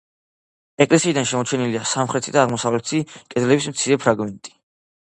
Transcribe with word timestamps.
ეკლესიიდან 0.85 1.27
შემორჩენილია 1.33 1.83
სამხრეთი 1.91 2.35
და 2.39 2.43
აღმოსავლეთი 2.47 3.05
კედლების 3.13 3.73
მცირე 3.77 4.03
ფრაგმენტი. 4.09 4.61